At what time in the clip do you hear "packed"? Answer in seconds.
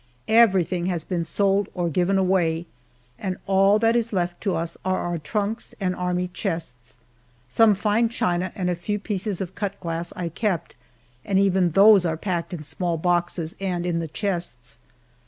12.17-12.51